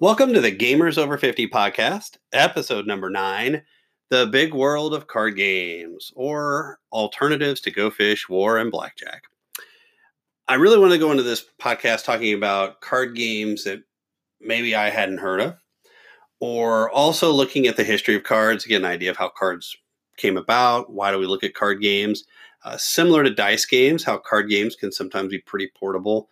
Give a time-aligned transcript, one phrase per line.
[0.00, 3.62] Welcome to the Gamers Over 50 podcast, episode number nine
[4.10, 9.24] The Big World of Card Games, or Alternatives to Go Fish, War, and Blackjack.
[10.46, 13.82] I really want to go into this podcast talking about card games that
[14.40, 15.56] maybe I hadn't heard of,
[16.38, 19.76] or also looking at the history of cards, get an idea of how cards
[20.16, 22.22] came about, why do we look at card games.
[22.64, 26.28] Uh, similar to dice games, how card games can sometimes be pretty portable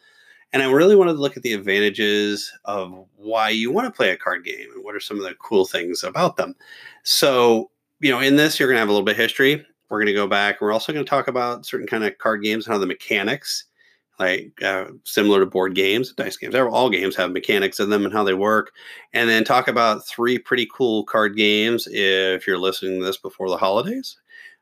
[0.53, 4.11] and I really wanted to look at the advantages of why you want to play
[4.11, 6.55] a card game and what are some of the cool things about them.
[7.03, 9.65] So, you know, in this, you're going to have a little bit of history.
[9.89, 10.61] We're going to go back.
[10.61, 13.65] We're also going to talk about certain kind of card games and how the mechanics,
[14.19, 18.15] like uh, similar to board games, dice games, all games have mechanics in them and
[18.15, 18.73] how they work.
[19.13, 23.51] And then talk about three pretty cool card games if you're listening to this before
[23.51, 24.17] the holidays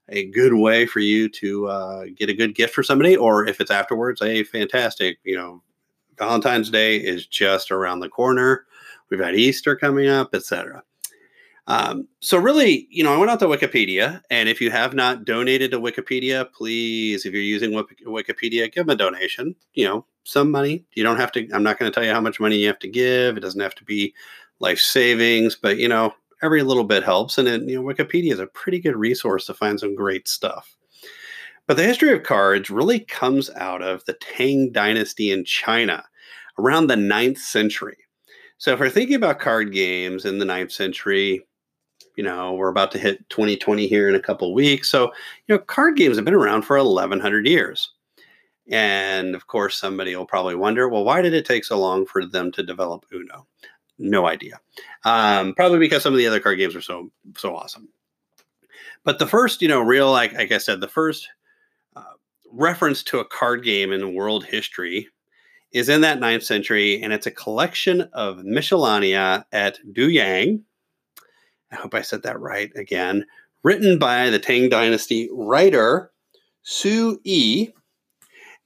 [0.08, 3.60] a good way for you to uh, get a good gift for somebody, or if
[3.60, 5.62] it's afterwards, a fantastic, you know,
[6.18, 8.66] Valentine's Day is just around the corner.
[9.10, 10.82] We've got Easter coming up, etc.
[11.66, 15.24] Um, so really, you know, I went out to Wikipedia, and if you have not
[15.24, 19.54] donated to Wikipedia, please, if you're using Wikipedia, give them a donation.
[19.72, 20.84] You know, some money.
[20.94, 21.48] You don't have to.
[21.52, 23.36] I'm not going to tell you how much money you have to give.
[23.36, 24.14] It doesn't have to be
[24.58, 26.12] life savings, but you know,
[26.42, 27.38] every little bit helps.
[27.38, 30.76] And it, you know, Wikipedia is a pretty good resource to find some great stuff.
[31.66, 36.04] But the history of cards really comes out of the Tang Dynasty in China
[36.58, 37.96] around the 9th century.
[38.58, 41.44] So if we're thinking about card games in the 9th century,
[42.16, 44.90] you know, we're about to hit 2020 here in a couple weeks.
[44.90, 45.06] So,
[45.46, 47.90] you know, card games have been around for 1100 years.
[48.70, 52.24] And of course, somebody will probably wonder, well, why did it take so long for
[52.24, 53.46] them to develop Uno?
[53.98, 54.60] No idea.
[55.04, 57.88] Um, probably because some of the other card games are so so awesome.
[59.04, 61.28] But the first, you know, real like like I said, the first
[62.54, 65.08] reference to a card game in world history
[65.72, 70.62] is in that ninth century, and it's a collection of miscellanea at Duyang.
[71.72, 73.26] I hope I said that right again.
[73.64, 76.12] Written by the Tang Dynasty writer
[76.62, 77.74] Su Yi,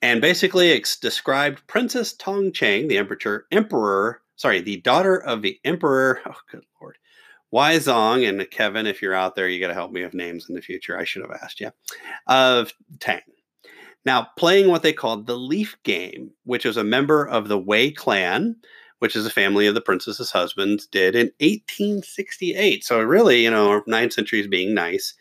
[0.03, 5.59] and basically it's described Princess Tong Chang, the emperor, emperor, sorry, the daughter of the
[5.65, 6.21] emperor.
[6.28, 6.98] Oh, good lord,
[7.50, 8.87] Wai Zong and Kevin.
[8.87, 10.98] If you're out there, you got to help me with names in the future.
[10.98, 11.71] I should have asked you
[12.27, 13.22] of Tang.
[14.04, 17.91] Now, playing what they called the Leaf Game, which was a member of the Wei
[17.91, 18.56] clan,
[19.00, 22.84] which is a family of the princess's husbands, did in 1868.
[22.84, 25.14] So really, you know, nine centuries being nice.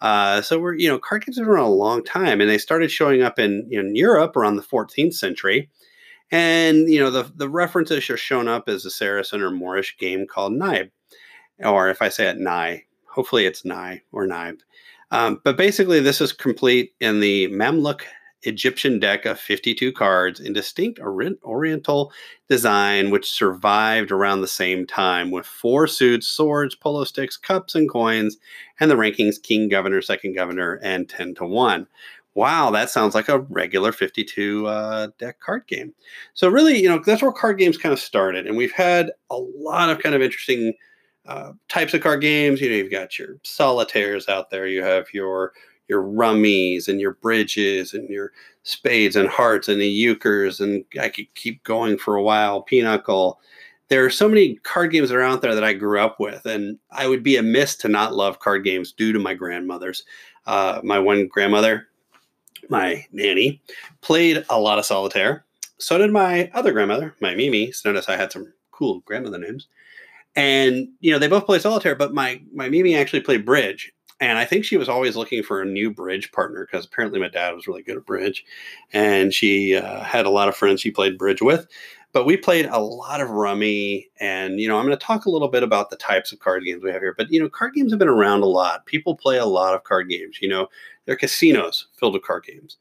[0.00, 2.58] Uh, so we're, you know, card games have been around a long time, and they
[2.58, 5.70] started showing up in in Europe around the 14th century.
[6.30, 10.26] And you know, the the references are shown up as a Saracen or Moorish game
[10.26, 10.90] called Naib,
[11.60, 14.58] or if I say it Nai, hopefully it's Nai or Naib.
[15.10, 18.02] Um, but basically, this is complete in the Mamluk
[18.44, 22.12] Egyptian deck of 52 cards in distinct oriental
[22.48, 27.90] design, which survived around the same time with four suits, swords, polo sticks, cups, and
[27.90, 28.36] coins,
[28.80, 31.86] and the rankings king, governor, second governor, and 10 to 1.
[32.34, 35.94] Wow, that sounds like a regular 52 uh, deck card game.
[36.34, 38.46] So, really, you know, that's where card games kind of started.
[38.46, 40.74] And we've had a lot of kind of interesting
[41.26, 42.60] uh, types of card games.
[42.60, 45.52] You know, you've got your solitaires out there, you have your
[45.88, 51.08] your rummies and your bridges and your spades and hearts and the euchres and I
[51.08, 52.62] could keep going for a while.
[52.62, 53.38] Pinochle.
[53.88, 56.46] There are so many card games that are out there that I grew up with,
[56.46, 60.04] and I would be amiss to not love card games due to my grandmothers.
[60.46, 61.86] Uh, my one grandmother,
[62.70, 63.60] my nanny,
[64.00, 65.44] played a lot of solitaire.
[65.78, 67.72] So did my other grandmother, my Mimi.
[67.72, 69.68] So notice I had some cool grandmother names.
[70.34, 73.92] And you know, they both play solitaire, but my my Mimi actually played bridge.
[74.20, 77.28] And I think she was always looking for a new bridge partner because apparently my
[77.28, 78.44] dad was really good at bridge.
[78.92, 81.66] And she uh, had a lot of friends she played bridge with.
[82.12, 84.08] But we played a lot of rummy.
[84.20, 86.64] And, you know, I'm going to talk a little bit about the types of card
[86.64, 87.14] games we have here.
[87.18, 88.86] But, you know, card games have been around a lot.
[88.86, 90.38] People play a lot of card games.
[90.40, 90.68] You know,
[91.06, 92.76] there are casinos filled with card games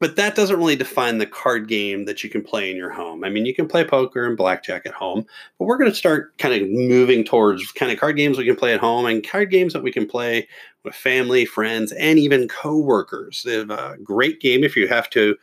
[0.00, 3.24] but that doesn't really define the card game that you can play in your home.
[3.24, 5.26] I mean, you can play poker and blackjack at home,
[5.58, 8.56] but we're going to start kind of moving towards kind of card games we can
[8.56, 10.46] play at home and card games that we can play
[10.84, 13.42] with family, friends, and even coworkers.
[13.42, 15.36] They have a great game if you have to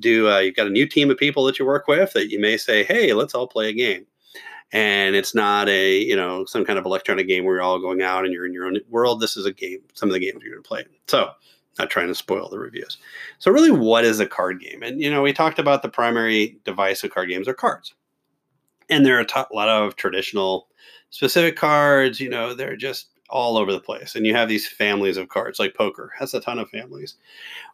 [0.00, 0.28] do.
[0.28, 2.56] Uh, you've got a new team of people that you work with that you may
[2.56, 4.06] say, "Hey, let's all play a game."
[4.72, 8.02] And it's not a you know some kind of electronic game where you're all going
[8.02, 9.20] out and you're in your own world.
[9.20, 9.80] This is a game.
[9.94, 10.84] Some of the games you're going to play.
[11.06, 11.30] So
[11.78, 12.98] not trying to spoil the reviews.
[13.38, 14.82] So, really, what is a card game?
[14.82, 17.94] And, you know, we talked about the primary device of card games are cards.
[18.88, 20.68] And there are a t- lot of traditional
[21.10, 24.16] specific cards, you know, they're just all over the place.
[24.16, 27.14] And you have these families of cards, like poker has a ton of families,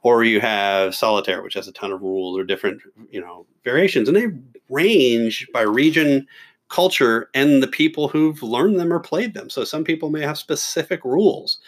[0.03, 4.09] or you have solitaire, which has a ton of rules or different, you know, variations.
[4.09, 4.27] And they
[4.69, 6.27] range by region,
[6.69, 9.49] culture and the people who've learned them or played them.
[9.49, 11.59] So some people may have specific rules.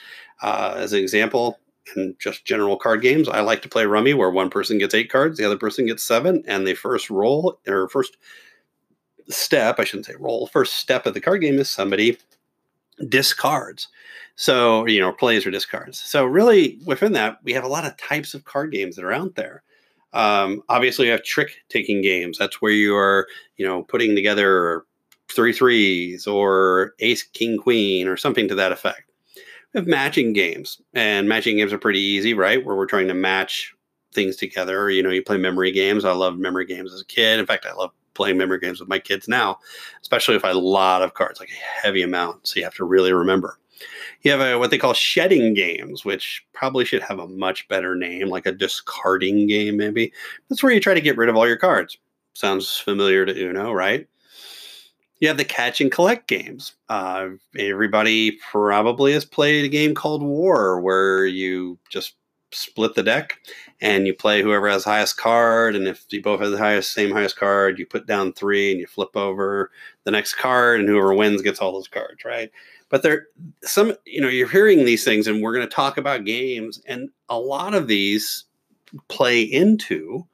[0.42, 1.58] Uh, as an example,
[1.96, 5.10] in just general card games, I like to play Rummy, where one person gets eight
[5.10, 8.16] cards, the other person gets seven, and the first roll or first
[9.28, 12.18] step, I shouldn't say roll, first step of the card game is somebody
[13.08, 13.88] discards.
[14.36, 15.98] So, you know, plays or discards.
[15.98, 19.12] So, really, within that, we have a lot of types of card games that are
[19.12, 19.62] out there.
[20.12, 22.38] Um, obviously, you have trick taking games.
[22.38, 23.26] That's where you are,
[23.56, 24.84] you know, putting together
[25.28, 29.07] three threes or ace, king, queen, or something to that effect.
[29.78, 32.66] Have matching games, and matching games are pretty easy, right?
[32.66, 33.72] Where we're trying to match
[34.12, 34.90] things together.
[34.90, 36.04] You know, you play memory games.
[36.04, 37.38] I loved memory games as a kid.
[37.38, 39.58] In fact, I love playing memory games with my kids now,
[40.02, 42.48] especially if I have a lot of cards, like a heavy amount.
[42.48, 43.60] So you have to really remember.
[44.22, 47.94] You have a, what they call shedding games, which probably should have a much better
[47.94, 50.12] name, like a discarding game, maybe.
[50.48, 51.96] That's where you try to get rid of all your cards.
[52.34, 54.08] Sounds familiar to Uno, right?
[55.20, 56.74] You have the catch and collect games.
[56.88, 62.14] Uh, everybody probably has played a game called War, where you just
[62.50, 63.38] split the deck
[63.80, 65.76] and you play whoever has highest card.
[65.76, 68.80] And if you both have the highest, same highest card, you put down three and
[68.80, 69.70] you flip over
[70.04, 72.50] the next card, and whoever wins gets all those cards, right?
[72.88, 73.26] But there,
[73.62, 77.10] some, you know, you're hearing these things, and we're going to talk about games, and
[77.28, 78.44] a lot of these
[79.08, 80.26] play into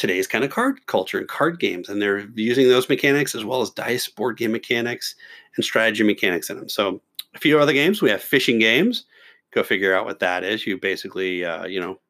[0.00, 1.88] today's kind of card culture and card games.
[1.88, 5.14] And they're using those mechanics as well as dice, board game mechanics,
[5.56, 6.70] and strategy mechanics in them.
[6.70, 7.02] So
[7.34, 8.00] a few other games.
[8.00, 9.04] We have fishing games.
[9.52, 10.66] Go figure out what that is.
[10.66, 12.00] You basically, uh, you know,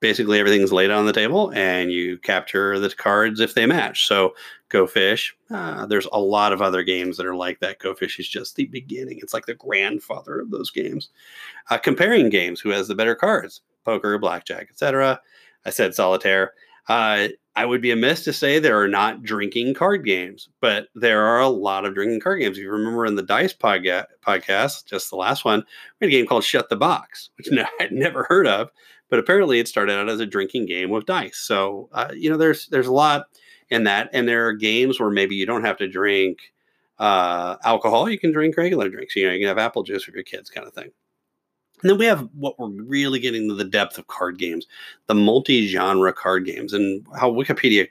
[0.00, 4.06] basically everything's laid on the table and you capture the cards if they match.
[4.06, 4.34] So
[4.68, 5.34] Go Fish.
[5.50, 7.78] Uh, there's a lot of other games that are like that.
[7.78, 9.20] Go Fish is just the beginning.
[9.22, 11.10] It's like the grandfather of those games.
[11.70, 13.60] Uh, comparing games, who has the better cards?
[13.84, 15.20] Poker, blackjack, etc.
[15.64, 16.52] I said solitaire.
[16.88, 21.22] Uh, I would be amiss to say there are not drinking card games, but there
[21.26, 22.56] are a lot of drinking card games.
[22.56, 25.64] If you remember in the Dice podca- podcast, just the last one,
[26.00, 27.48] we had a game called Shut the Box, which
[27.80, 28.70] I'd never heard of,
[29.10, 31.36] but apparently it started out as a drinking game with dice.
[31.38, 33.26] So uh, you know, there's there's a lot
[33.70, 36.38] in that, and there are games where maybe you don't have to drink
[36.98, 39.16] uh, alcohol; you can drink regular drinks.
[39.16, 40.90] You know, you can have apple juice with your kids, kind of thing.
[41.80, 44.66] And then we have what we're really getting to the depth of card games,
[45.06, 47.88] the multi-genre card games, and how Wikipedia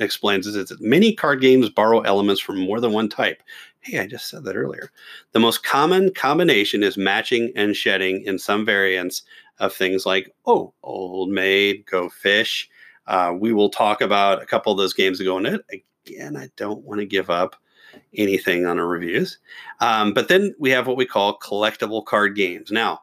[0.00, 3.42] explains is that many card games borrow elements from more than one type.
[3.80, 4.90] Hey, I just said that earlier.
[5.32, 9.22] The most common combination is matching and shedding in some variants
[9.58, 12.68] of things like, oh, Old Maid, Go Fish.
[13.06, 15.60] Uh, we will talk about a couple of those games that go in it.
[16.06, 17.56] Again, I don't want to give up
[18.14, 19.38] anything on our reviews.
[19.80, 22.70] Um, but then we have what we call collectible card games.
[22.70, 23.00] Now,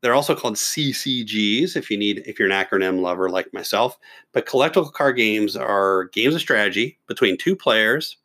[0.00, 3.98] they're also called CCGs if you need if you're an acronym lover like myself.
[4.32, 8.16] But collectible card games are games of strategy between two players,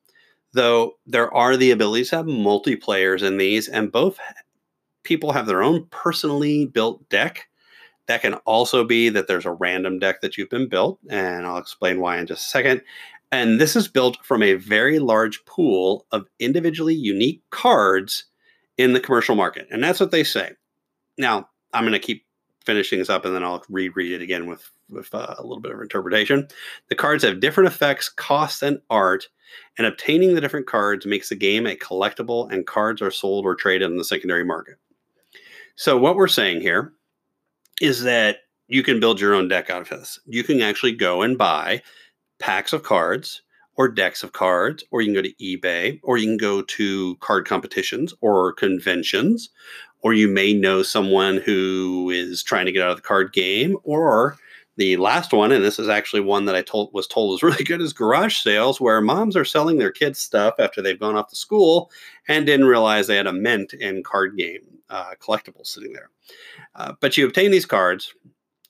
[0.53, 4.19] though there are the abilities to have multiplayers in these, and both
[5.03, 7.47] people have their own personally built deck.
[8.07, 11.57] That can also be that there's a random deck that you've been built, and I'll
[11.57, 12.81] explain why in just a second.
[13.31, 18.25] And this is built from a very large pool of individually unique cards
[18.77, 19.67] in the commercial market.
[19.71, 20.51] And that's what they say.
[21.17, 22.25] Now, I'm going to keep
[22.65, 25.71] finishing this up and then I'll reread it again with, with uh, a little bit
[25.71, 26.47] of interpretation.
[26.89, 29.27] The cards have different effects, costs, and art,
[29.77, 33.55] and obtaining the different cards makes the game a collectible, and cards are sold or
[33.55, 34.77] traded in the secondary market.
[35.75, 36.93] So, what we're saying here
[37.81, 40.19] is that you can build your own deck out of this.
[40.25, 41.81] You can actually go and buy
[42.39, 43.41] packs of cards
[43.77, 47.15] or decks of cards, or you can go to eBay, or you can go to
[47.17, 49.49] card competitions or conventions,
[50.05, 53.75] or you may know someone who is trying to get out of the card game,
[53.81, 54.37] or
[54.77, 57.63] the last one, and this is actually one that I told was told was really
[57.63, 61.29] good, is garage sales, where moms are selling their kids stuff after they've gone off
[61.29, 61.89] to school
[62.27, 66.11] and didn't realize they had a mint in card game uh, collectibles sitting there.
[66.75, 68.13] Uh, but you obtain these cards,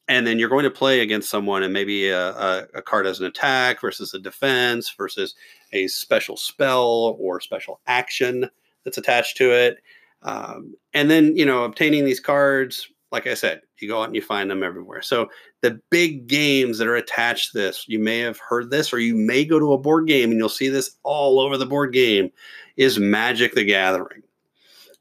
[0.07, 3.19] and then you're going to play against someone, and maybe a, a, a card as
[3.19, 5.35] an attack versus a defense versus
[5.73, 8.49] a special spell or special action
[8.85, 9.79] that's attached to it.
[10.25, 14.15] Um, and then, you know, obtaining these cards, like I said, you go out and
[14.15, 15.01] you find them everywhere.
[15.01, 15.29] So
[15.61, 19.15] the big games that are attached to this, you may have heard this, or you
[19.15, 22.31] may go to a board game and you'll see this all over the board game,
[22.75, 24.23] is Magic the Gathering.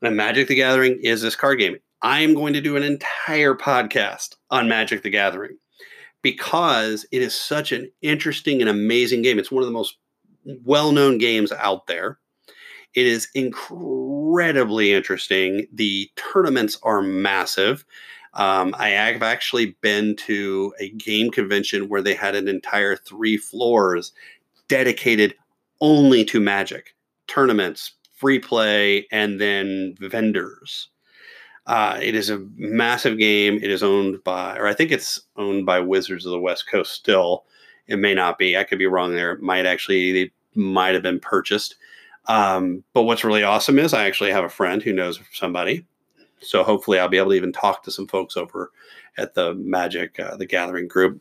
[0.03, 1.79] And Magic the Gathering is this card game.
[2.03, 5.57] I am going to do an entire podcast on Magic the Gathering
[6.21, 9.39] because it is such an interesting and amazing game.
[9.39, 9.97] It's one of the most
[10.45, 12.19] well known games out there.
[12.95, 15.67] It is incredibly interesting.
[15.73, 17.85] The tournaments are massive.
[18.35, 23.37] Um, I have actually been to a game convention where they had an entire three
[23.37, 24.13] floors
[24.69, 25.35] dedicated
[25.81, 26.95] only to Magic.
[27.27, 30.89] tournaments, free play, and then vendors.
[31.67, 33.57] Uh, it is a massive game.
[33.63, 36.93] It is owned by, or I think it's owned by Wizards of the West Coast
[36.93, 37.45] still.
[37.87, 38.57] It may not be.
[38.57, 39.33] I could be wrong there.
[39.33, 41.77] It might actually, they might have been purchased.
[42.27, 45.87] Um, but what's really awesome is I actually have a friend who knows somebody.
[46.41, 48.71] So hopefully I'll be able to even talk to some folks over
[49.17, 51.21] at the Magic, uh, the Gathering group.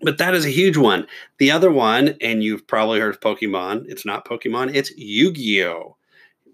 [0.00, 1.06] But that is a huge one.
[1.38, 5.64] The other one, and you've probably heard of Pokemon, it's not Pokemon, it's Yu Gi
[5.64, 5.96] Oh!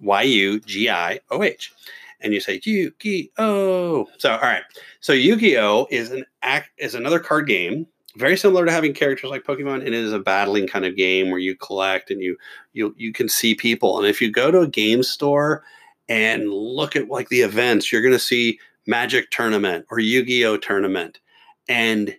[0.01, 1.73] Y U G I O H.
[2.21, 4.09] And you say Yu Gi Oh!
[4.19, 4.63] So, all right.
[5.01, 5.87] So Yu Gi Oh!
[5.91, 9.77] is an act is another card game very similar to having characters like Pokemon.
[9.77, 12.37] And it is a battling kind of game where you collect and you
[12.73, 13.99] you you can see people.
[13.99, 15.65] And if you go to a game store
[16.09, 21.19] and look at like the events, you're going to see Magic tournament or Yu-Gi-Oh tournament,
[21.69, 22.15] and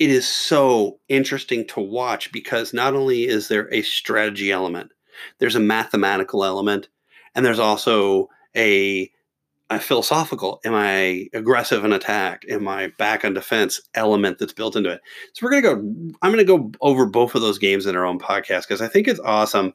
[0.00, 4.90] it is so interesting to watch because not only is there a strategy element,
[5.38, 6.88] there's a mathematical element,
[7.34, 9.10] and there's also a
[9.70, 12.44] a philosophical, am I aggressive in attack?
[12.48, 15.00] Am I back on defense element that's built into it?
[15.32, 16.14] So we're gonna go.
[16.22, 19.08] I'm gonna go over both of those games in our own podcast because I think
[19.08, 19.72] it's awesome.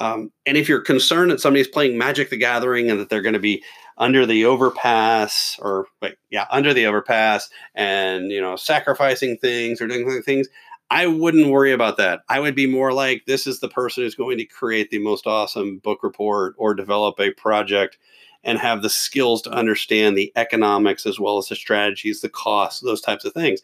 [0.00, 3.32] Um, and if you're concerned that somebody's playing Magic the Gathering and that they're going
[3.32, 3.64] to be
[3.96, 9.88] under the overpass or wait, yeah, under the overpass and you know sacrificing things or
[9.88, 10.48] doing things,
[10.90, 12.20] I wouldn't worry about that.
[12.28, 15.26] I would be more like this is the person who's going to create the most
[15.26, 17.98] awesome book report or develop a project
[18.44, 22.80] and have the skills to understand the economics as well as the strategies, the costs,
[22.80, 23.60] those types of things.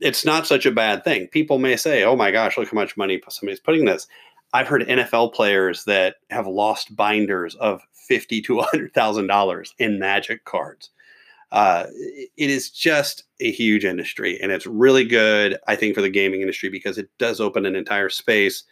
[0.00, 1.28] It's not such a bad thing.
[1.28, 4.06] People may say, "Oh my gosh, look how much money somebody's putting this."
[4.52, 9.98] I've heard NFL players that have lost binders of fifty to hundred thousand dollars in
[9.98, 10.90] Magic cards.
[11.52, 11.86] Uh,
[12.36, 16.42] it is just a huge industry, and it's really good, I think, for the gaming
[16.42, 18.62] industry because it does open an entire space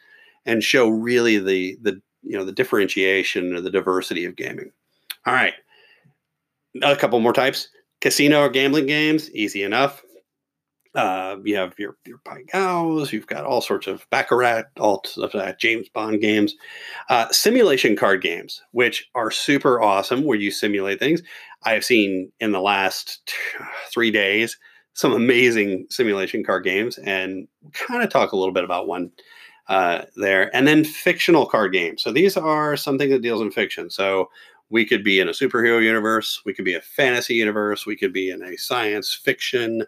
[0.47, 4.73] and show really the the you know the differentiation or the diversity of gaming.
[5.27, 5.55] All right.
[6.83, 7.69] A couple more types.
[8.01, 10.03] Casino or gambling games, easy enough.
[10.95, 15.35] Uh, you have your your Pai Gows, you've got all sorts of Baccarat, all sorts
[15.35, 16.55] of that, James Bond games,
[17.11, 21.23] uh, simulation card games, which are super awesome, where you simulate things.
[21.65, 24.59] I've seen in the last t- three days
[24.95, 29.11] some amazing simulation card games, and kind of talk a little bit about one
[29.69, 32.03] uh, there, and then fictional card games.
[32.03, 33.91] So these are something that deals in fiction.
[33.91, 34.31] So
[34.71, 38.13] we could be in a superhero universe, we could be a fantasy universe, we could
[38.13, 39.85] be in a science fiction,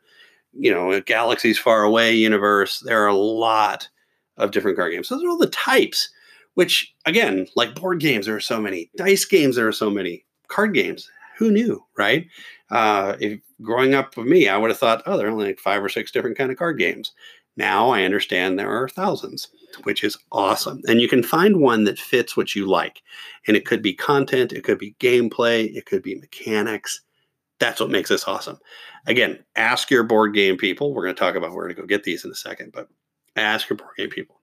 [0.52, 2.80] you know, a galaxies far away universe.
[2.80, 3.88] There are a lot
[4.36, 5.08] of different card games.
[5.08, 6.08] So Those are all the types,
[6.54, 10.24] which again, like board games, there are so many, dice games, there are so many,
[10.48, 11.10] card games.
[11.38, 12.26] Who knew, right?
[12.70, 15.58] Uh, if growing up with me, I would have thought, oh, there are only like
[15.58, 17.12] five or six different kind of card games.
[17.56, 19.48] Now I understand there are thousands,
[19.82, 20.80] which is awesome.
[20.88, 23.02] And you can find one that fits what you like.
[23.46, 27.00] And it could be content, it could be gameplay, it could be mechanics.
[27.58, 28.58] That's what makes this awesome.
[29.06, 30.94] Again, ask your board game people.
[30.94, 32.88] We're going to talk about where to go get these in a second, but
[33.36, 34.40] ask your board game people.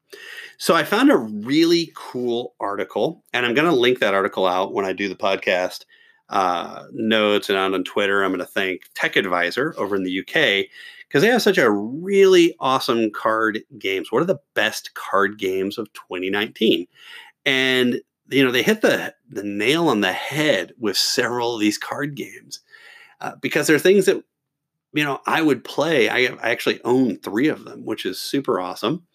[0.58, 4.74] So I found a really cool article, and I'm going to link that article out
[4.74, 5.86] when I do the podcast
[6.30, 8.24] uh, notes and out on Twitter.
[8.24, 10.70] I'm going to thank Tech Advisor over in the UK
[11.08, 14.12] because they have such a really awesome card games.
[14.12, 16.88] What are the best card games of 2019?
[17.46, 21.78] And you know they hit the the nail on the head with several of these
[21.78, 22.60] card games
[23.22, 24.24] uh, because they're things that
[24.94, 26.10] you know I would play.
[26.10, 29.06] I, I actually own three of them, which is super awesome.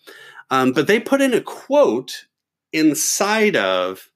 [0.50, 2.26] Um, but they put in a quote
[2.72, 4.10] inside of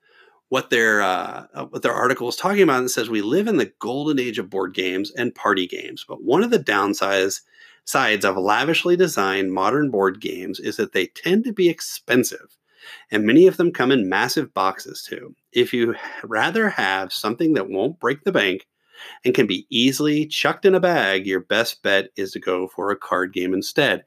[0.49, 3.57] what their uh, uh, what their article is talking about and says we live in
[3.57, 7.41] the golden age of board games and party games, but one of the downsides
[7.85, 12.57] sides of lavishly designed modern board games is that they tend to be expensive,
[13.11, 15.35] and many of them come in massive boxes too.
[15.53, 18.67] If you rather have something that won't break the bank
[19.25, 22.91] and can be easily chucked in a bag, your best bet is to go for
[22.91, 24.05] a card game instead.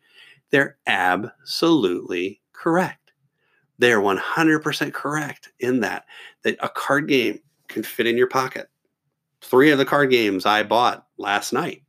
[0.51, 2.98] They're absolutely correct.
[3.79, 6.05] They're 100% correct in that
[6.43, 8.69] that a card game can fit in your pocket.
[9.41, 11.83] Three of the card games I bought last night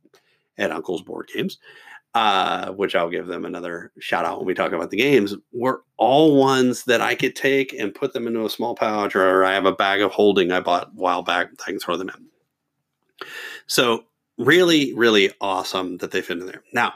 [0.57, 1.57] at Uncle's Board Games,
[2.13, 5.83] uh, which I'll give them another shout out when we talk about the games, were
[5.97, 9.53] all ones that I could take and put them into a small pouch, or I
[9.53, 11.49] have a bag of holding I bought a while back.
[11.51, 13.27] That I can throw them in.
[13.67, 14.05] So,
[14.37, 16.63] really, really awesome that they fit in there.
[16.73, 16.93] Now,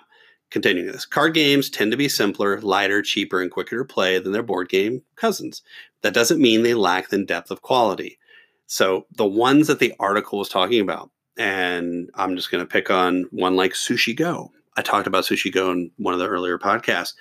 [0.50, 4.32] continuing this, card games tend to be simpler, lighter, cheaper, and quicker to play than
[4.32, 5.62] their board game cousins.
[6.02, 8.20] That doesn't mean they lack the depth of quality.
[8.68, 12.90] So, the ones that the article was talking about, and I'm just going to pick
[12.90, 14.52] on one like Sushi Go.
[14.78, 17.14] I talked about Sushi Go in one of the earlier podcasts.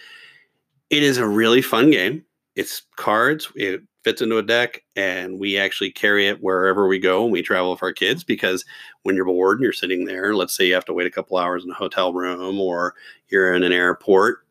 [0.91, 2.25] It is a really fun game.
[2.55, 3.51] it's cards.
[3.57, 7.43] It fits into a deck, and we actually carry it wherever we go when we
[7.43, 8.23] travel with our kids.
[8.23, 8.65] Because
[9.03, 11.37] when you're bored and you're sitting there, let's say you have to wait a couple
[11.37, 12.95] hours in a hotel room or
[13.29, 14.47] you're in an airport,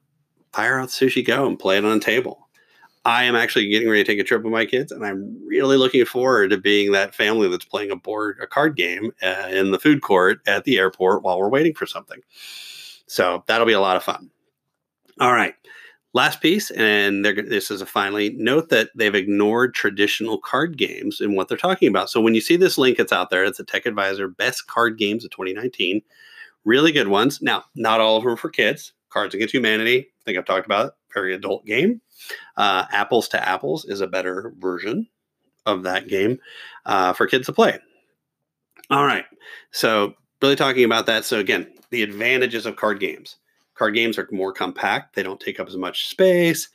[0.52, 2.50] fire out Sushi Go and play it on a table.
[3.06, 5.76] I am actually getting ready to take a trip with my kids, and I'm really
[5.76, 9.72] looking forward to being that family that's playing a board, a card game uh, in
[9.72, 12.20] the food court at the airport while we're waiting for something.
[13.08, 14.30] So that'll be a lot of fun.
[15.20, 15.54] All right.
[16.16, 21.36] Last piece, and this is a finally note that they've ignored traditional card games in
[21.36, 22.08] what they're talking about.
[22.08, 23.44] So when you see this link, it's out there.
[23.44, 26.04] It's a Tech Advisor Best Card Games of 2019.
[26.66, 27.42] Really good ones.
[27.42, 28.94] Now, not all of them for kids.
[29.10, 30.94] Cards Against Humanity, I think I've talked about it.
[31.14, 32.02] Very adult game.
[32.58, 35.08] Uh, Apples to Apples is a better version
[35.66, 36.40] of that game
[36.86, 37.80] uh, for kids to play.
[38.90, 39.26] All right.
[39.72, 41.26] So, really talking about that.
[41.26, 43.38] So, again, the advantages of card games.
[43.76, 46.70] Card games are more compact, they don't take up as much space.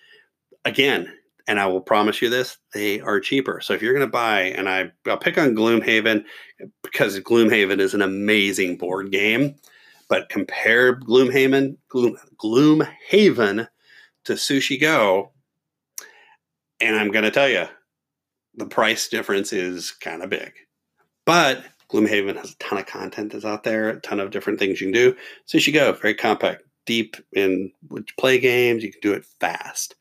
[0.65, 1.13] Again,
[1.47, 3.61] and I will promise you this, they are cheaper.
[3.61, 6.25] So if you're going to buy, and I, I'll pick on Gloomhaven
[6.83, 9.55] because Gloomhaven is an amazing board game,
[10.09, 13.69] but compare Gloomhaven, Gloom, Gloomhaven
[14.25, 15.33] to Sushi Go,
[16.81, 17.67] and I'm going to tell you,
[18.55, 20.53] the price difference is kind of big.
[21.25, 24.81] But Gloomhaven has a ton of content that's out there, a ton of different things
[24.81, 25.17] you can do.
[25.47, 27.71] Sushi Go, very compact, deep in
[28.17, 28.83] play games.
[28.83, 29.95] You can do it fast.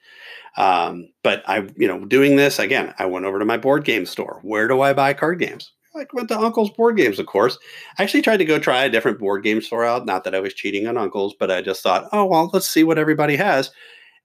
[0.56, 4.06] Um, but I, you know, doing this again, I went over to my board game
[4.06, 4.40] store.
[4.42, 5.74] Where do I buy card games?
[5.96, 7.58] I went to Uncle's Board Games, of course.
[7.98, 10.06] I actually tried to go try a different board game store out.
[10.06, 12.84] Not that I was cheating on Uncle's, but I just thought, oh well, let's see
[12.84, 13.72] what everybody has.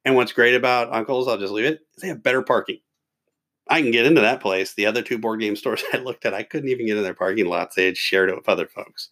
[0.04, 2.78] And what's great about Uncle's, I'll just leave it, they have better parking.
[3.68, 4.74] I can get into that place.
[4.74, 7.14] The other two board game stores I looked at, I couldn't even get in their
[7.14, 7.74] parking lots.
[7.74, 9.08] They had shared it with other folks.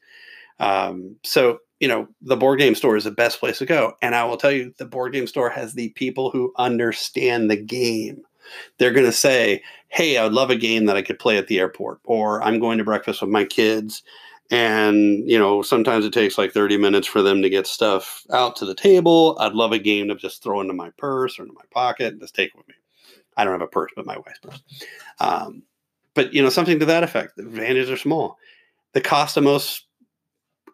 [0.58, 3.94] Um, so you know, the board game store is the best place to go.
[4.02, 7.56] And I will tell you, the board game store has the people who understand the
[7.56, 8.20] game.
[8.78, 11.48] They're going to say, Hey, I would love a game that I could play at
[11.48, 14.02] the airport, or I'm going to breakfast with my kids.
[14.50, 18.56] And, you know, sometimes it takes like 30 minutes for them to get stuff out
[18.56, 19.36] to the table.
[19.40, 22.20] I'd love a game to just throw into my purse or into my pocket and
[22.20, 22.74] just take with me.
[23.36, 24.62] I don't have a purse, but my wife's purse.
[25.20, 25.62] Um,
[26.14, 27.36] but, you know, something to that effect.
[27.36, 28.38] The advantages are small.
[28.92, 29.84] The cost of most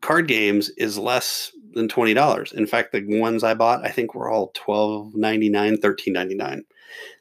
[0.07, 2.53] card games is less than twenty dollars.
[2.53, 6.37] In fact, the ones I bought, I think were all twelve ninety nine, thirteen ninety
[6.37, 6.64] nine.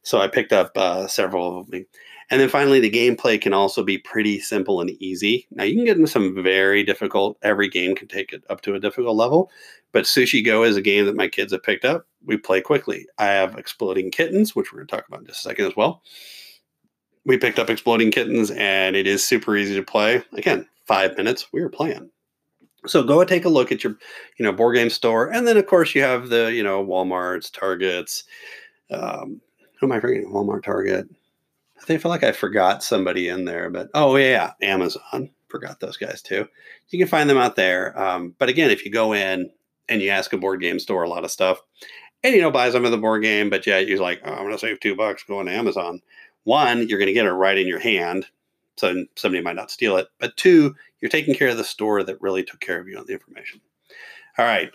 [0.03, 1.85] So I picked up uh, several of them.
[2.31, 5.47] And then finally, the gameplay can also be pretty simple and easy.
[5.51, 7.37] Now you can get into some very difficult.
[7.41, 9.51] Every game can take it up to a difficult level,
[9.91, 12.07] but Sushi Go is a game that my kids have picked up.
[12.23, 13.07] We play quickly.
[13.17, 15.75] I have Exploding Kittens, which we're going to talk about in just a second as
[15.75, 16.01] well.
[17.25, 20.23] We picked up Exploding Kittens, and it is super easy to play.
[20.33, 22.09] Again, five minutes, we were playing.
[22.87, 23.95] So go and take a look at your,
[24.37, 27.51] you know, board game store, and then of course you have the, you know, WalMarts,
[27.51, 28.23] Targets.
[28.91, 29.41] Um,
[29.79, 30.31] who am I forgetting?
[30.31, 31.07] Walmart, Target.
[31.77, 35.29] I think I feel like I forgot somebody in there, but oh yeah, Amazon.
[35.47, 36.47] Forgot those guys too.
[36.89, 37.97] You can find them out there.
[37.99, 39.49] Um, but again, if you go in
[39.87, 41.59] and you ask a board game store a lot of stuff,
[42.23, 44.43] and you know buy some of the board game, but yeah, you're like, oh, I'm
[44.43, 46.01] gonna save two bucks going to Amazon.
[46.43, 48.27] One, you're gonna get it right in your hand
[48.77, 50.07] so somebody might not steal it.
[50.19, 53.05] But two, you're taking care of the store that really took care of you on
[53.05, 53.61] the information.
[54.37, 54.71] All right.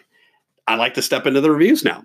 [0.67, 2.03] I'd like to step into the reviews now.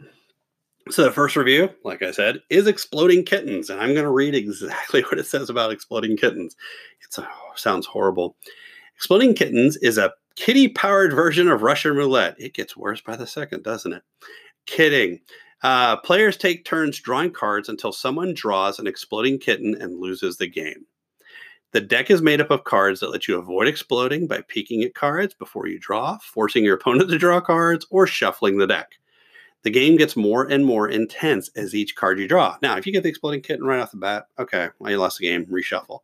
[0.92, 4.36] So the first review, like I said, is Exploding Kittens, and I'm going to read
[4.36, 6.56] exactly what it says about Exploding Kittens.
[7.02, 8.36] It oh, sounds horrible.
[8.96, 12.36] Exploding Kittens is a kitty-powered version of Russian roulette.
[12.38, 14.04] It gets worse by the second, doesn't it?
[14.68, 15.22] Kidding.
[15.64, 20.48] Uh, players take turns drawing cards until someone draws an exploding kitten and loses the
[20.48, 20.86] game.
[21.76, 24.96] The deck is made up of cards that let you avoid exploding by peeking at
[24.96, 28.94] cards before you draw, forcing your opponent to draw cards, or shuffling the deck.
[29.64, 32.56] The game gets more and more intense as each card you draw.
[32.62, 35.20] Now, if you get the exploding kitten right off the bat, okay, well, you lost
[35.20, 36.00] the game, reshuffle.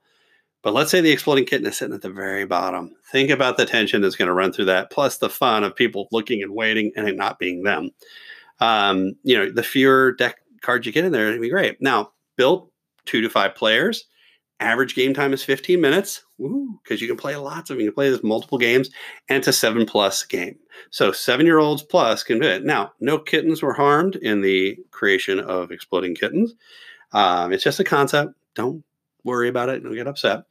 [0.62, 2.93] But let's say the exploding kitten is sitting at the very bottom.
[3.10, 6.10] Think about the tension that's going to run through that, plus the fun of people
[6.12, 7.91] looking and waiting and it not being them.
[8.60, 11.81] Um, you know, the fewer deck cards you get in there, it'd be great.
[11.81, 12.69] Now, built
[13.05, 14.07] two to five players
[14.62, 17.80] Average game time is 15 minutes because you can play lots of.
[17.80, 18.89] You can play this multiple games,
[19.28, 20.58] and it's a seven plus game.
[20.91, 22.63] So seven year olds plus can do it.
[22.63, 26.54] Now, no kittens were harmed in the creation of Exploding Kittens.
[27.12, 28.36] Um, it's just a concept.
[28.54, 28.84] Don't
[29.24, 29.84] worry about it.
[29.84, 30.43] Don't get upset.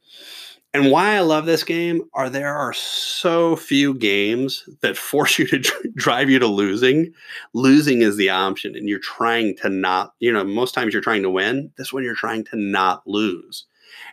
[0.73, 5.47] And why I love this game are there are so few games that force you
[5.47, 5.59] to
[5.95, 7.13] drive you to losing.
[7.53, 11.23] Losing is the option, and you're trying to not, you know, most times you're trying
[11.23, 11.71] to win.
[11.77, 13.65] This one you're trying to not lose.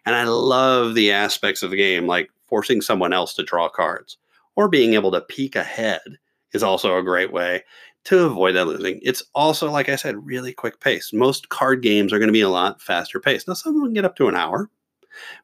[0.07, 4.17] And I love the aspects of the game, like forcing someone else to draw cards
[4.57, 6.01] or being able to peek ahead
[6.53, 7.63] is also a great way
[8.05, 8.99] to avoid that losing.
[9.03, 11.13] It's also, like I said, really quick pace.
[11.13, 13.47] Most card games are going to be a lot faster pace.
[13.47, 14.71] Now, some can get up to an hour,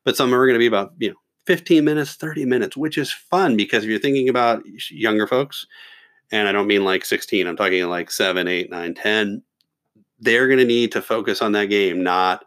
[0.02, 1.16] but some are going to be about, you know,
[1.46, 5.66] 15 minutes, 30 minutes, which is fun because if you're thinking about younger folks,
[6.32, 9.42] and I don't mean like 16, I'm talking like 7, 8, 9, 10,
[10.20, 12.46] they're going to need to focus on that game, not,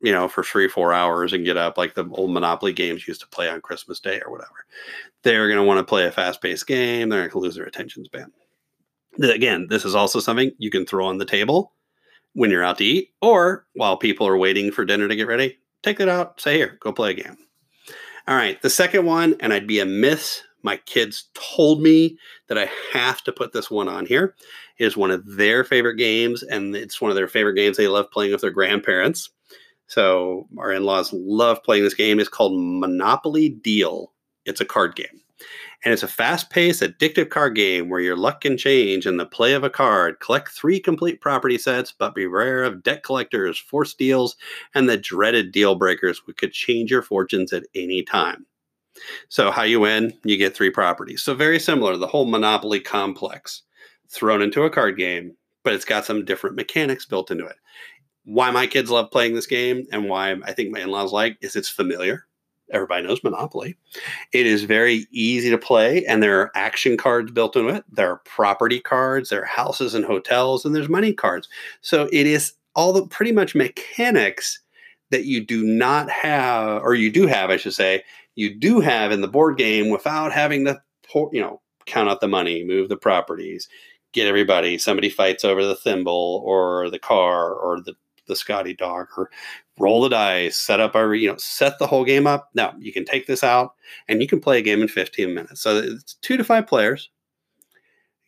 [0.00, 3.20] you know, for three, four hours and get up like the old Monopoly games used
[3.20, 4.64] to play on Christmas Day or whatever.
[5.22, 7.08] They're going to want to play a fast paced game.
[7.08, 8.32] They're going to lose their attention span.
[9.20, 11.72] Again, this is also something you can throw on the table
[12.34, 15.58] when you're out to eat or while people are waiting for dinner to get ready.
[15.82, 17.36] Take it out, say, here, go play a game.
[18.28, 20.42] All right, the second one, and I'd be amiss.
[20.62, 24.34] My kids told me that I have to put this one on here.
[24.78, 27.88] It is one of their favorite games, and it's one of their favorite games they
[27.88, 29.30] love playing with their grandparents.
[29.88, 32.20] So our in-laws love playing this game.
[32.20, 34.12] It's called Monopoly Deal.
[34.44, 35.20] It's a card game.
[35.84, 39.26] And it's a fast paced, addictive card game where your luck can change in the
[39.26, 40.18] play of a card.
[40.20, 44.36] Collect three complete property sets, but beware of debt collectors, forced deals,
[44.74, 48.44] and the dreaded deal breakers, which could change your fortunes at any time.
[49.28, 51.22] So, how you win, you get three properties.
[51.22, 53.62] So, very similar the whole Monopoly complex
[54.10, 57.56] thrown into a card game, but it's got some different mechanics built into it.
[58.28, 61.38] Why my kids love playing this game and why I think my in laws like
[61.40, 62.26] is it's familiar
[62.70, 63.76] everybody knows Monopoly.
[64.32, 67.84] It is very easy to play, and there are action cards built into it.
[67.90, 71.48] There are property cards, there are houses and hotels, and there's money cards.
[71.80, 74.60] So it is all the pretty much mechanics
[75.10, 79.10] that you do not have, or you do have, I should say, you do have
[79.10, 80.80] in the board game without having to,
[81.14, 83.68] you know, count out the money, move the properties,
[84.12, 84.76] get everybody.
[84.76, 87.94] Somebody fights over the thimble or the car or the
[88.28, 89.30] the Scotty dog or
[89.78, 92.50] roll the dice, set up our, you know, set the whole game up.
[92.54, 93.74] Now you can take this out
[94.06, 95.60] and you can play a game in 15 minutes.
[95.60, 97.10] So it's two to five players.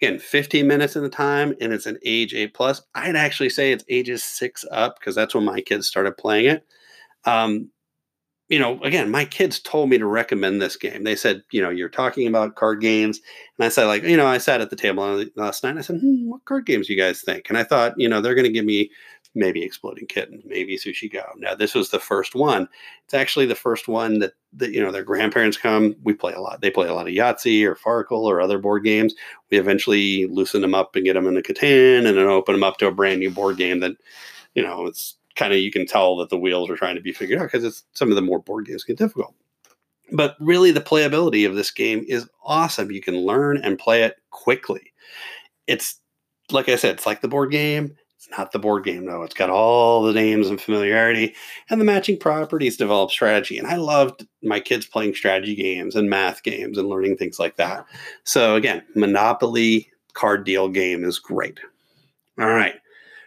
[0.03, 2.81] Again, 15 minutes in the time, and it's an age eight plus.
[2.95, 6.67] I'd actually say it's ages six up because that's when my kids started playing it.
[7.27, 7.71] Um,
[8.51, 11.05] you know, again, my kids told me to recommend this game.
[11.05, 13.21] They said, you know, you're talking about card games.
[13.57, 15.79] And I said, like, you know, I sat at the table last night.
[15.79, 17.49] I said, hmm, what card games you guys think?
[17.49, 18.91] And I thought, you know, they're going to give me
[19.35, 21.25] maybe Exploding Kittens, maybe Sushi Go.
[21.37, 22.69] Now, this was the first one.
[23.05, 25.95] It's actually the first one that, that you know their grandparents come.
[26.03, 26.61] We play a lot.
[26.61, 29.15] They play a lot of Yahtzee or Farkle or other board games.
[29.51, 32.79] We eventually loosen them up and get them into Catan, and then open them up
[32.79, 33.93] to a brand new board game that,
[34.55, 37.13] you know, it's kind of you can tell that the wheels are trying to be
[37.13, 39.35] figured out because it's some of the more board games get difficult.
[40.13, 42.91] But really, the playability of this game is awesome.
[42.91, 44.93] You can learn and play it quickly.
[45.69, 46.01] It's
[46.51, 49.23] like I said, it's like the board game it's not the board game though.
[49.23, 51.35] It's got all the names and familiarity
[51.71, 53.57] and the matching properties develop strategy.
[53.57, 57.57] And I loved my kids playing strategy games and math games and learning things like
[57.57, 57.87] that.
[58.25, 61.61] So again, Monopoly card deal game is great.
[62.39, 62.75] All right.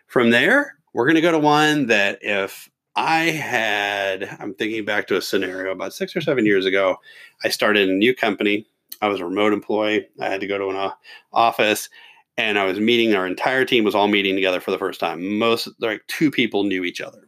[0.05, 5.07] From there, we're going to go to one that if I had, I'm thinking back
[5.07, 6.97] to a scenario about six or seven years ago.
[7.43, 8.67] I started a new company.
[9.01, 10.07] I was a remote employee.
[10.21, 10.91] I had to go to an
[11.31, 11.89] office
[12.37, 13.15] and I was meeting.
[13.15, 15.37] Our entire team was all meeting together for the first time.
[15.37, 17.21] Most like two people knew each other,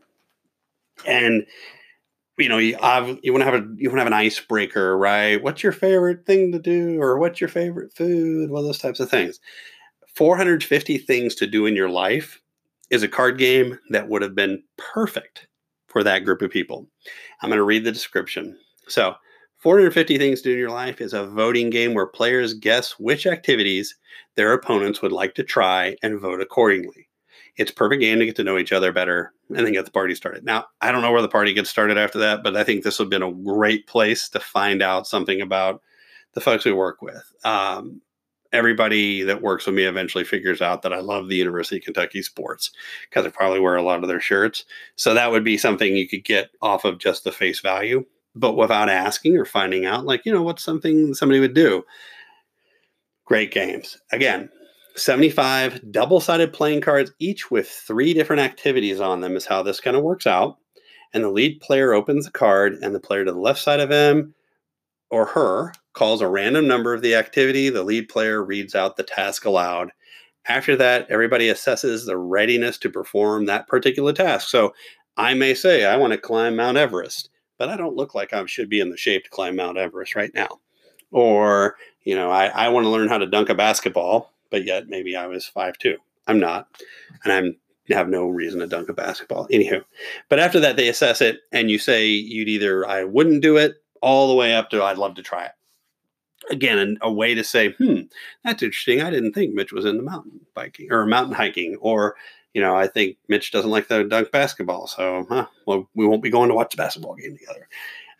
[1.06, 1.46] and
[2.38, 2.78] you know, you
[3.22, 5.41] you want to have a you want to have an icebreaker, right?
[5.41, 8.52] What's your favorite thing to do, or what's your favorite food?
[8.52, 9.39] Well, those types of things.
[10.15, 12.41] 450 things to do in your life
[12.89, 15.48] is a card game that would have been perfect
[15.88, 16.88] for that group of people.
[17.41, 18.58] I'm going to read the description.
[18.88, 19.15] So,
[19.65, 23.25] 450 Things to Do in Your Life is a voting game where players guess which
[23.25, 23.97] activities
[24.36, 27.10] their opponents would like to try and vote accordingly.
[27.58, 30.13] It's perfect game to get to know each other better and then get the party
[30.13, 30.45] started.
[30.45, 32.99] Now, I don't know where the party gets started after that, but I think this
[32.99, 35.82] would have been a great place to find out something about
[36.36, 37.23] the folks we work with.
[37.43, 38.04] Um,
[38.54, 42.21] everybody that works with me eventually figures out that I love the University of Kentucky
[42.21, 42.69] sports
[43.10, 44.63] because I probably wear a lot of their shirts.
[44.95, 48.54] So that would be something you could get off of just the face value but
[48.54, 51.84] without asking or finding out, like, you know, what's something somebody would do.
[53.26, 53.98] Great games.
[54.12, 54.50] Again,
[54.95, 59.80] 75 double sided playing cards, each with three different activities on them, is how this
[59.80, 60.58] kind of works out.
[61.13, 63.89] And the lead player opens the card, and the player to the left side of
[63.89, 64.36] him
[65.10, 67.69] or her calls a random number of the activity.
[67.69, 69.91] The lead player reads out the task aloud.
[70.48, 74.50] After that, everybody assesses the readiness to perform that particular task.
[74.50, 74.74] So
[75.17, 78.46] I may say, I want to climb Mount Everest but I don't look like I
[78.46, 80.60] should be in the shape to climb Mount Everest right now.
[81.12, 84.88] Or, you know, I, I want to learn how to dunk a basketball, but yet
[84.88, 85.98] maybe I was five two.
[86.28, 86.68] I'm not.
[87.24, 87.58] And I'm
[87.94, 89.48] have no reason to dunk a basketball.
[89.50, 89.84] Anywho.
[90.30, 93.76] But after that they assess it and you say you'd either I wouldn't do it
[94.02, 95.52] all the way up to I'd love to try it.
[96.50, 98.02] again a, a, way to say hmm
[98.44, 102.15] that's interesting i didn't think mitch was into mountain biking or mountain hiking or
[102.56, 106.24] you know i think mitch doesn't like the dunk basketball so huh, well we won't
[106.24, 107.68] be going to watch the basketball game together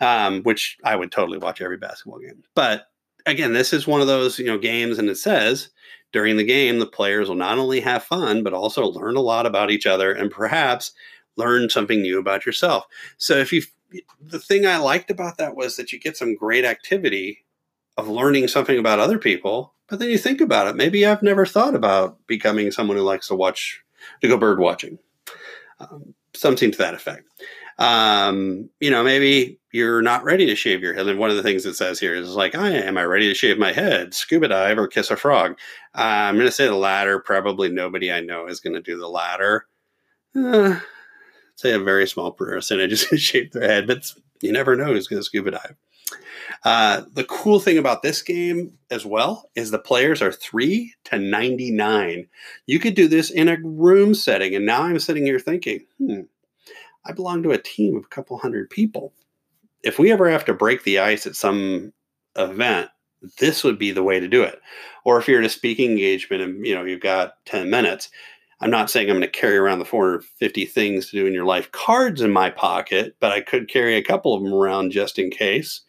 [0.02, 2.88] um, which i would totally watch every basketball game but
[3.26, 5.70] again this is one of those you know games and it says
[6.12, 9.48] during the game the players will not only have fun but also learn a lot
[9.48, 10.92] about each other and perhaps
[11.38, 12.86] learn something new about yourself
[13.18, 13.64] so if you
[14.20, 17.46] the thing i liked about that was that you get some great activity
[17.98, 19.74] of learning something about other people.
[19.88, 20.76] But then you think about it.
[20.76, 23.84] Maybe I've never thought about becoming someone who likes to watch,
[24.22, 24.98] to go bird watching.
[25.80, 27.28] Um, something to that effect.
[27.78, 31.08] Um, you know, maybe you're not ready to shave your head.
[31.08, 33.34] And one of the things it says here is like, I am I ready to
[33.34, 35.58] shave my head, scuba dive, or kiss a frog?
[35.94, 37.20] Uh, I'm going to say the latter.
[37.20, 39.68] Probably nobody I know is going to do the latter.
[40.34, 40.80] Uh,
[41.56, 45.08] say a very small percentage is going to their head, but you never know who's
[45.08, 45.76] going to scuba dive.
[46.64, 51.18] Uh, the cool thing about this game as well is the players are three to
[51.18, 52.28] 99.
[52.66, 54.56] You could do this in a room setting.
[54.56, 56.22] And now I'm sitting here thinking, hmm,
[57.06, 59.14] I belong to a team of a couple hundred people.
[59.84, 61.94] If we ever have to break the ice at some
[62.36, 62.90] event,
[63.40, 64.60] this would be the way to do it.
[65.04, 68.10] Or if you're at a speaking engagement and you know you've got 10 minutes,
[68.66, 71.46] I'm not saying I'm going to carry around the 450 things to do in your
[71.46, 75.20] life cards in my pocket, but I could carry a couple of them around just
[75.20, 75.82] in case.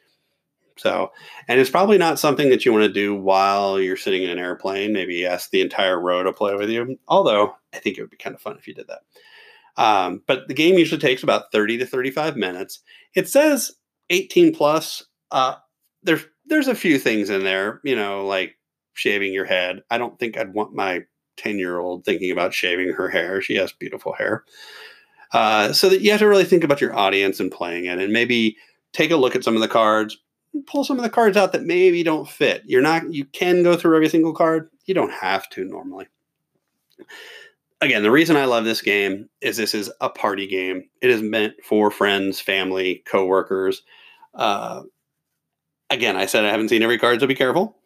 [0.76, 1.10] So,
[1.48, 4.38] and it's probably not something that you want to do while you're sitting in an
[4.38, 4.92] airplane.
[4.92, 6.98] Maybe ask the entire row to play with you.
[7.08, 9.82] Although I think it would be kind of fun if you did that.
[9.82, 12.80] Um, but the game usually takes about 30 to 35 minutes.
[13.14, 13.72] It says
[14.10, 15.02] 18 plus.
[15.30, 15.54] Uh,
[16.02, 18.58] there's there's a few things in there, you know, like
[18.92, 19.80] shaving your head.
[19.90, 21.04] I don't think I'd want my
[21.36, 23.40] 10 year old thinking about shaving her hair.
[23.40, 24.44] She has beautiful hair.
[25.32, 28.12] Uh, so that you have to really think about your audience and playing it, and
[28.12, 28.56] maybe
[28.92, 30.18] take a look at some of the cards
[30.66, 32.62] pull some of the cards out that maybe don't fit.
[32.66, 34.70] You're not you can go through every single card.
[34.86, 36.06] You don't have to normally.
[37.80, 40.88] Again, the reason I love this game is this is a party game.
[41.02, 43.82] It is meant for friends, family, coworkers.
[44.34, 44.84] Uh,
[45.90, 47.76] again, I said I haven't seen every card, so be careful.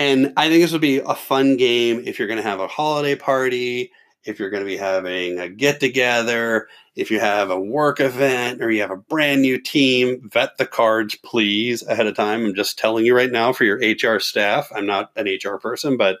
[0.00, 2.66] And I think this would be a fun game if you're going to have a
[2.66, 3.92] holiday party,
[4.24, 8.62] if you're going to be having a get together, if you have a work event
[8.62, 12.46] or you have a brand new team, vet the cards, please, ahead of time.
[12.46, 14.72] I'm just telling you right now for your HR staff.
[14.74, 16.20] I'm not an HR person, but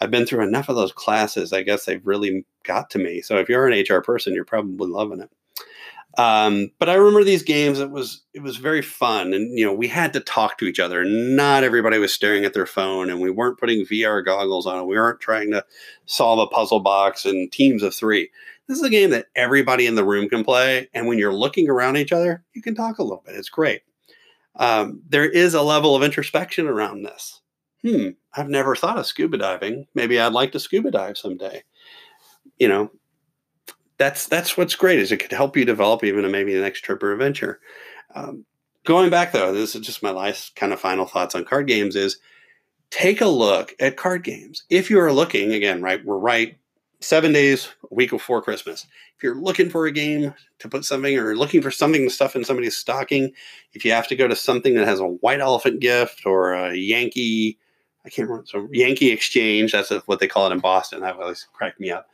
[0.00, 1.52] I've been through enough of those classes.
[1.52, 3.22] I guess they've really got to me.
[3.22, 5.30] So if you're an HR person, you're probably loving it.
[6.18, 7.78] Um, but I remember these games.
[7.78, 10.80] It was it was very fun, and you know we had to talk to each
[10.80, 11.04] other.
[11.04, 14.86] Not everybody was staring at their phone, and we weren't putting VR goggles on.
[14.86, 15.64] We weren't trying to
[16.06, 18.30] solve a puzzle box in teams of three.
[18.66, 21.68] This is a game that everybody in the room can play, and when you're looking
[21.68, 23.36] around each other, you can talk a little bit.
[23.36, 23.82] It's great.
[24.56, 27.40] Um, there is a level of introspection around this.
[27.82, 29.86] Hmm, I've never thought of scuba diving.
[29.94, 31.62] Maybe I'd like to scuba dive someday.
[32.58, 32.90] You know,
[34.00, 37.02] that's that's what's great is it could help you develop even maybe the next trip
[37.02, 37.60] or adventure.
[38.14, 38.46] Um,
[38.86, 41.94] going back though, this is just my last kind of final thoughts on card games
[41.94, 42.16] is
[42.88, 44.64] take a look at card games.
[44.70, 46.56] If you are looking again, right, we're right
[47.00, 48.86] seven days a week before Christmas.
[49.18, 52.42] If you're looking for a game to put something or looking for something stuff in
[52.42, 53.32] somebody's stocking,
[53.74, 56.74] if you have to go to something that has a white elephant gift or a
[56.74, 57.58] Yankee,
[58.06, 61.00] I can't remember, so Yankee Exchange, that's what they call it in Boston.
[61.00, 62.08] That always cracked me up.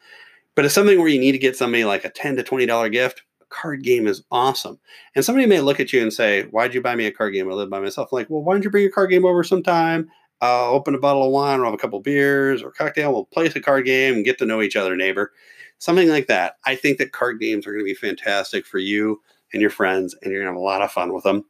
[0.56, 2.88] But it's something where you need to get somebody like a ten to twenty dollar
[2.88, 3.22] gift.
[3.40, 4.80] A card game is awesome,
[5.14, 7.48] and somebody may look at you and say, "Why'd you buy me a card game?
[7.48, 9.44] I live by myself." I'm Like, well, why don't you bring your card game over
[9.44, 10.10] sometime?
[10.40, 13.12] I'll open a bottle of wine, we'll have a couple beers or cocktail.
[13.12, 15.32] We'll play a card game and get to know each other, neighbor.
[15.78, 16.56] Something like that.
[16.64, 19.20] I think that card games are going to be fantastic for you
[19.52, 21.44] and your friends, and you're going to have a lot of fun with them.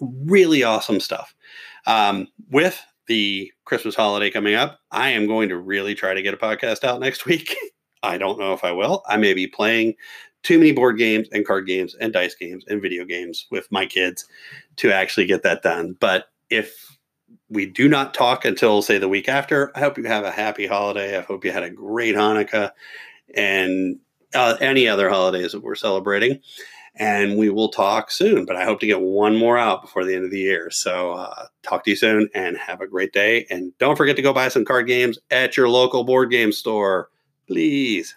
[0.00, 1.34] Really awesome stuff.
[1.86, 6.34] Um, with the Christmas holiday coming up, I am going to really try to get
[6.34, 7.54] a podcast out next week.
[8.02, 9.02] I don't know if I will.
[9.06, 9.94] I may be playing
[10.42, 13.86] too many board games and card games and dice games and video games with my
[13.86, 14.26] kids
[14.76, 15.96] to actually get that done.
[16.00, 16.98] But if
[17.48, 20.66] we do not talk until say the week after, I hope you have a happy
[20.66, 21.16] holiday.
[21.16, 22.72] I hope you had a great Hanukkah
[23.34, 23.98] and
[24.34, 26.40] uh, any other holidays that we're celebrating.
[26.94, 30.14] And we will talk soon, but I hope to get one more out before the
[30.14, 30.70] end of the year.
[30.70, 33.46] So, uh, talk to you soon and have a great day.
[33.48, 37.08] And don't forget to go buy some card games at your local board game store
[37.46, 38.16] please